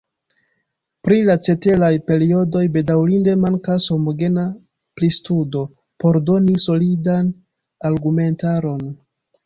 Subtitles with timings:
[1.07, 4.49] Pri la ceteraj periodoj bedaŭrinde mankas homogena
[5.01, 5.65] pristudo
[6.03, 7.33] por doni solidan
[7.93, 8.87] argumentaron.